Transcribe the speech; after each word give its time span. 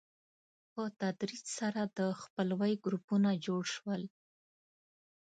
په 0.73 0.83
تدریج 1.01 1.45
سره 1.59 1.81
د 1.97 1.99
خپلوۍ 2.21 2.73
ګروپونه 2.85 3.29
جوړ 3.45 3.63
شول. 3.75 4.03